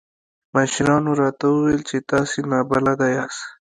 مشرانو 0.53 1.11
راته 1.21 1.45
وويل 1.49 1.81
چې 1.89 1.97
تاسې 2.11 2.39
نابلده 2.51 3.07
ياست. 3.17 3.41